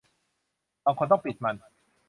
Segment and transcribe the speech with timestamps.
[0.83, 1.55] บางคนต้องปิดมัน